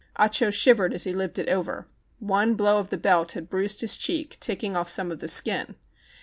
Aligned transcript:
Ah 0.15 0.27
Cho 0.27 0.49
shivered 0.49 0.95
as 0.95 1.03
he 1.03 1.13
lived 1.13 1.37
it 1.37 1.47
over. 1.47 1.85
One 2.17 2.55
blow 2.55 2.79
of 2.79 2.89
the 2.89 2.97
belt 2.97 3.33
had 3.33 3.51
bruised 3.51 3.81
his 3.81 3.97
cheek, 3.97 4.35
taking 4.39 4.75
off" 4.75 4.89
some 4.89 5.11
of 5.11 5.19
the 5.19 5.27
skin. 5.27 5.75